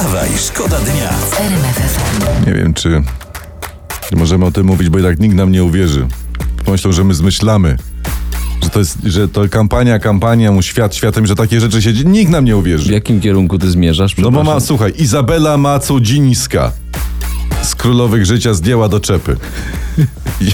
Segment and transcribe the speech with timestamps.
[0.00, 1.10] Wstawaj, szkoda dnia.
[2.46, 3.02] Nie wiem, czy
[4.16, 6.06] możemy o tym mówić, bo tak nikt nam nie uwierzy.
[6.64, 7.76] Pomyślą, że my zmyślamy.
[8.62, 12.08] Że to jest, że to kampania, kampania, mu świat światem, że takie rzeczy się dzieje.
[12.10, 12.92] Nikt nam nie W uwierzy.
[12.92, 14.16] jakim kierunku ty zmierzasz?
[14.18, 16.72] No bo ma, słuchaj, Izabela Macudzińska
[17.62, 19.36] z Królowych Życia zdjęła do czepy.
[20.40, 20.50] I,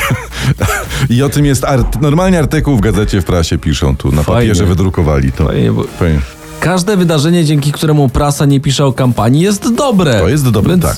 [1.15, 4.41] I o tym jest art, normalnie artykuł w gazecie, w prasie piszą tu, na Fajnie.
[4.41, 5.47] papierze wydrukowali to.
[5.47, 6.21] Fajnie, bo- Fajnie.
[6.67, 10.21] Każde wydarzenie, dzięki któremu prasa nie pisze o kampanii, jest dobre.
[10.21, 10.97] To jest dobre, Więc tak.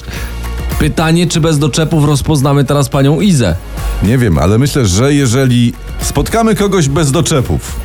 [0.78, 3.56] Pytanie, czy bez doczepów rozpoznamy teraz panią Izę?
[4.02, 7.76] Nie wiem, ale myślę, że jeżeli spotkamy kogoś bez doczepów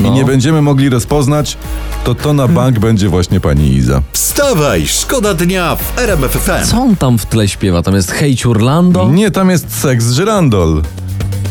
[0.00, 0.14] i No.
[0.14, 1.56] nie będziemy mogli rozpoznać,
[2.04, 4.02] to to na bank będzie właśnie pani Iza.
[4.12, 6.66] Wstawaj, szkoda dnia w RMF FM.
[6.66, 7.82] Co on tam w tle śpiewa?
[7.82, 9.08] Tam jest Hej Urlando?
[9.08, 10.82] Nie, tam jest seks żyrandol.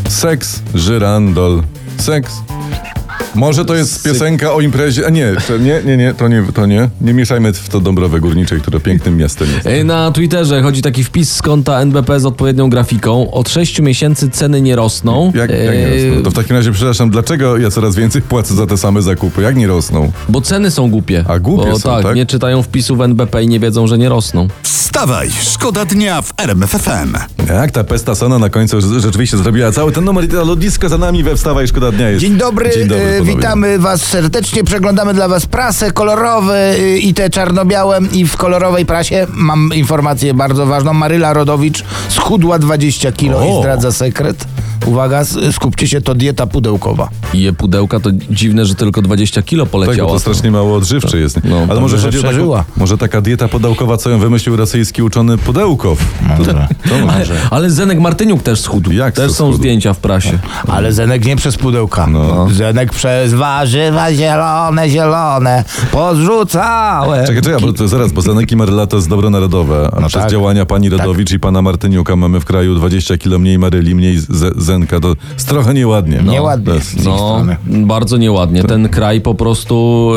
[0.09, 1.63] Seks żyrandol.
[1.97, 2.33] Seks.
[3.35, 5.05] Może to jest piosenka o imprezie.
[5.07, 6.89] A nie, to nie, nie, nie, to nie, to nie.
[7.01, 9.67] Nie mieszajmy w to Dąbrowę Górniczej, które pięknym miastem jest.
[9.67, 13.31] Ej, Na Twitterze chodzi taki wpis z konta NBP z odpowiednią grafiką.
[13.31, 15.31] Od 6 miesięcy ceny nie rosną.
[15.35, 16.23] Jak, jak nie rosną?
[16.23, 19.41] To w takim razie, przepraszam, dlaczego ja coraz więcej płacę za te same zakupy?
[19.41, 20.11] Jak nie rosną?
[20.29, 21.25] Bo ceny są głupie.
[21.27, 22.15] A, głupie bo, są, tak, tak?
[22.15, 24.47] nie czytają wpisów NBP i nie wiedzą, że nie rosną.
[24.63, 27.13] Wstawaj, szkoda dnia w RMF FM.
[27.47, 30.89] Jak ta pesta Sona na końcu rze- rzeczywiście zrobiła cały ten numer i to lotnisko
[30.89, 32.21] za nami we Wstawa i Szkoda Dnia jest.
[32.21, 33.20] Dzień dobry, Dzień dobry e.
[33.23, 38.85] witamy was serdecznie, przeglądamy dla was prasę kolorowe e, i te czarno-białe i w kolorowej
[38.85, 40.93] prasie mam informację bardzo ważną.
[40.93, 43.45] Maryla Rodowicz schudła 20 kilo O.
[43.45, 44.45] i zdradza sekret.
[44.91, 47.09] Uwaga, skupcie się, to dieta pudełkowa.
[47.33, 50.13] I je pudełka to dziwne, że tylko 20 kilo Tak, bo poleciało.
[50.13, 51.39] to strasznie mało odżywcze jest.
[51.43, 52.63] No, Ale może chodzi o taką, przeżyła.
[52.77, 55.99] może taka dieta podałkowa, co ją wymyślił rosyjski uczony Pudełkow.
[56.37, 56.53] Może.
[56.89, 57.33] To Ale, może.
[57.51, 58.91] ale Zenek Martyniuk też schudł.
[58.91, 59.57] Jak też to są schudł?
[59.57, 60.39] zdjęcia w prasie.
[60.67, 62.07] Ale Zenek nie przez pudełka.
[62.07, 62.47] No.
[62.49, 67.27] Zenek przez warzywa zielone, zielone, podrzucałe.
[67.27, 70.07] Czekaj, czekaj, bo to zaraz, bo Zanek i Maryla to jest dobro narodowe, a No
[70.07, 70.31] przez tak.
[70.31, 74.63] działania pani Rodowicz i pana Martyniuka mamy w kraju 20 kilo mniej Maryli, mniej Z-
[74.81, 74.99] Zenka.
[74.99, 76.21] To jest trochę nieładnie.
[76.25, 76.73] No, Nieładnie.
[77.05, 78.63] No, bardzo nieładnie.
[78.63, 80.11] Ten kraj po prostu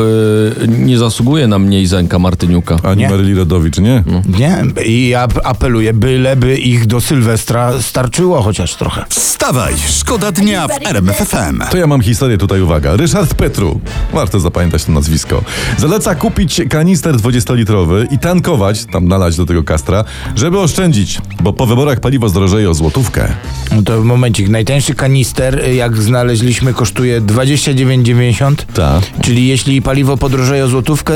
[0.63, 2.77] y, nie zasługuje na mniej Zenka Martyniuka.
[2.83, 3.09] Ani Nie.
[3.09, 4.03] Maryli Rodowicz, nie?
[4.39, 9.05] Nie, i ja apeluję, byleby ich do Sylwestra starczyło chociaż trochę.
[9.09, 11.61] Wstawaj, szkoda dnia w RMF FM.
[11.71, 12.95] To ja mam historię tutaj, uwaga.
[12.95, 13.79] Ryszard Petru,
[14.13, 15.43] warto zapamiętać to nazwisko,
[15.77, 20.03] zaleca kupić kanister 20-litrowy i tankować, tam nalać do tego kastra,
[20.35, 23.27] żeby oszczędzić, bo po wyborach paliwo zdrożeje o złotówkę.
[23.75, 28.65] No to momencik, najtańszy kanister, y, jak znaleźliśmy, kosztuje 29,90.
[28.73, 29.03] Tak.
[29.21, 31.13] Czyli jeśli paliwo podrożeje o złotówkę,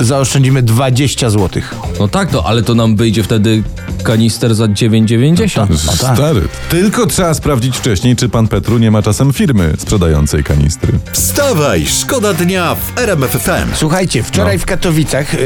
[0.00, 1.74] zaoszczędzimy 20 złotych.
[2.00, 3.62] No tak, to, ale to nam wyjdzie wtedy
[4.02, 5.56] kanister za 9,90.
[5.70, 5.76] No
[6.06, 6.16] tak.
[6.16, 6.40] Stary.
[6.70, 10.92] Tylko trzeba sprawdzić wcześniej, czy pan Petru nie ma czasem firmy sprzedającej kanistry.
[11.12, 13.68] Wstawaj, szkoda dnia w RMF FM.
[13.74, 14.62] Słuchajcie, wczoraj No.
[14.62, 15.38] w Katowicach y,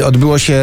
[0.00, 0.54] y, odbyło się,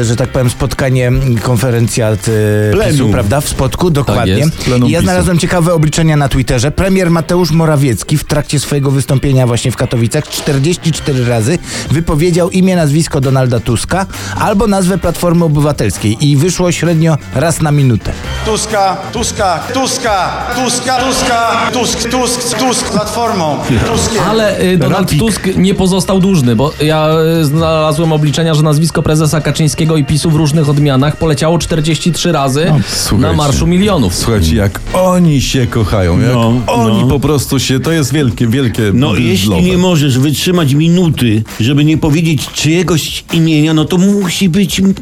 [0.00, 2.92] y, że tak powiem, spotkanie, konferencjat y, Plenum.
[2.92, 3.40] PiSu, prawda?
[3.40, 4.32] W Spodku, dokładnie.
[4.32, 5.06] jest, plenum I ja PiSu.
[5.10, 6.70] znalazłem ciekawe obliczenia na Twitterze.
[6.70, 11.58] Premier Mateusz Morawiecki w trakcie swojego wystąpienia właśnie w Katowicach 44 razy
[11.90, 14.06] wypowiedział imię, nazwisko Donalda Tuska
[14.38, 18.12] albo nazwę Platformy Obywatelskiej i wyszło średnio raz na minutę.
[18.44, 23.56] Tuska, Tuska, Tuska, Tuska, Tuska, Tusk, Tusk, Tusk, Platformą,
[23.92, 24.22] Tuskiem.
[24.30, 27.08] Ale y, Donald Tusk nie pozostał dłużny, bo ja
[27.40, 32.64] y, znalazłem obliczenia, że nazwisko prezesa Kaczyńskiego i PiSu w różnych odmianach poleciało 43 razy
[32.64, 33.36] na słuchajcie.
[33.36, 34.14] Marszu Milionów.
[34.14, 37.06] Słuchajcie, jak oni się kochają, jak No, oni no.
[37.08, 41.98] po prostu się, to jest wielkie, wielkie No jeśli nie możesz wytrzymać minuty, żeby nie
[41.98, 44.94] powiedzieć czyjegoś imienia, no to musi być m-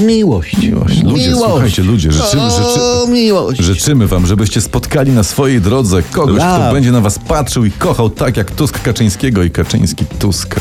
[0.00, 0.58] miłość.
[0.58, 1.02] Miłość.
[1.02, 3.60] Ludzie, słuchajcie, ludzie, życzymy, O, życzy, miłość.
[3.60, 6.72] życzymy wam, żebyście spotkali na swojej drodze kogoś, kto Love.
[6.72, 10.60] będzie na was patrzył i kochał tak jak Tusk Kaczyńskiego i Kaczyński Tuska.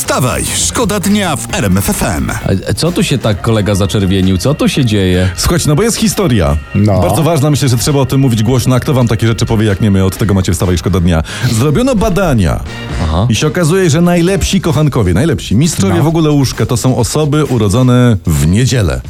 [0.00, 2.30] Wstawaj, szkoda dnia w RMF FM.
[2.70, 4.38] A co tu się tak kolega zaczerwienił?
[4.38, 5.30] Co tu się dzieje?
[5.36, 6.56] Słuchajcie, no bo jest historia.
[6.74, 7.00] No.
[7.00, 8.74] Bardzo ważna, myślę, że trzeba o tym mówić głośno.
[8.76, 10.04] A kto wam takie rzeczy powie, jak nie my?
[10.04, 11.22] Od tego macie wstawa i szkoda dnia.
[11.52, 12.60] Zrobiono badania.
[13.02, 13.26] Aha.
[13.28, 16.02] I się okazuje, że najlepsi kochankowie, najlepsi, mistrzowie No.
[16.02, 19.00] w ogóle łóżka, to są osoby urodzone w niedzielę.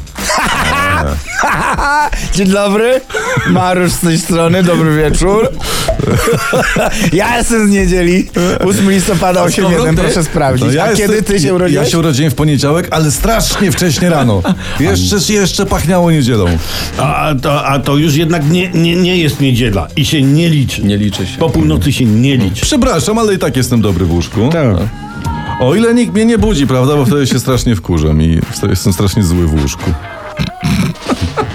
[2.35, 3.01] Dzień dobry,
[3.49, 5.49] Mariusz z tej strony, dobry wieczór.
[7.13, 8.29] ja jestem z niedzieli,
[8.65, 10.01] 8 listopada 8.1, ty?
[10.01, 10.75] proszę sprawdzić.
[10.75, 11.85] A jestem- kiedy ty się urodziłeś?
[11.85, 14.41] Ja się urodziłem w poniedziałek, ale strasznie wcześnie rano.
[14.79, 16.45] Jeszcze, jeszcze pachniało niedzielą.
[16.97, 20.83] A to, a to już jednak nie, nie, nie jest niedziela i się nie liczy.
[20.83, 21.37] Nie liczy się.
[21.37, 22.61] Po północy się nie liczy.
[22.61, 24.49] Przepraszam, ale i tak jestem dobry w łóżku.
[24.51, 24.75] Tak.
[25.59, 26.95] O ile nikt mnie nie budzi, prawda?
[26.95, 28.39] Bo wtedy się strasznie wkurzam i
[28.69, 29.91] jestem strasznie zły w łóżku.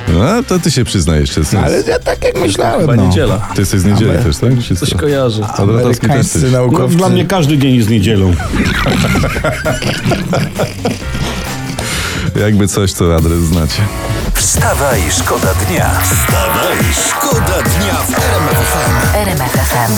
[0.09, 1.31] A, to ty się przyznajesz.
[1.31, 3.07] Ty, Ale ja tak jak myślałem, Chyba no.
[3.07, 3.49] niedziela.
[3.55, 4.51] ty jesteś z niedzieli też, tak?
[4.69, 4.99] Czy Coś co?
[4.99, 5.43] kojarzy.
[5.55, 6.53] Kwadratowski też Amerykańscy jesteś.
[6.53, 6.97] No, naukowcy.
[6.97, 8.33] dla mnie każdy dzień jest niedzielą.
[12.41, 13.83] Jakby coś, to adres znacie.
[14.35, 15.91] Wstawaj, szkoda dnia.
[16.03, 16.77] Wstawaj,
[17.09, 19.17] szkoda dnia w RMF FM.
[19.17, 19.93] RMFFM.